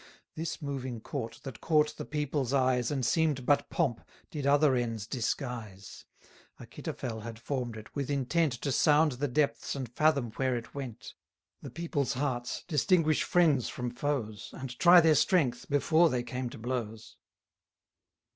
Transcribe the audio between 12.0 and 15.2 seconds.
hearts, distinguish friends from foes, And try their